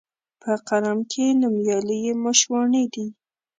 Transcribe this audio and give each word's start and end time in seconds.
په 0.41 0.51
قلم 0.67 0.97
کښي 1.11 1.27
نومیالي 1.41 1.97
یې 2.05 2.13
مشواڼي 2.23 2.83
دي 2.93 3.07